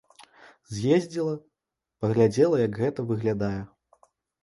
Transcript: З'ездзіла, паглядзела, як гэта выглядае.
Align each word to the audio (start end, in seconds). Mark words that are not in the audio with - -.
З'ездзіла, 0.77 1.35
паглядзела, 2.07 2.57
як 2.67 2.83
гэта 2.83 2.99
выглядае. 3.15 3.55